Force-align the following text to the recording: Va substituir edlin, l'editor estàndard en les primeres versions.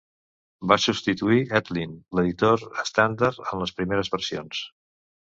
Va 0.71 0.77
substituir 0.85 1.43
edlin, 1.59 1.95
l'editor 2.21 2.67
estàndard 2.87 3.47
en 3.47 3.65
les 3.65 3.79
primeres 3.83 4.15
versions. 4.19 4.69